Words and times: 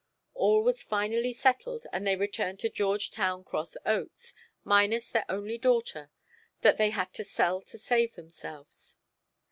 All 0.33 0.63
was 0.63 0.81
finally 0.81 1.31
settled 1.31 1.85
and 1.93 2.07
they 2.07 2.15
returned 2.15 2.59
to 2.61 2.71
George 2.71 3.11
Town 3.11 3.43
Cross 3.43 3.77
Oats, 3.85 4.33
minus 4.63 5.11
their 5.11 5.25
only 5.29 5.59
daughter 5.59 6.09
that 6.61 6.77
they 6.77 6.89
had 6.89 7.13
to 7.13 7.23
sell 7.23 7.61
to 7.61 7.77
save 7.77 8.15
themselves. 8.15 8.97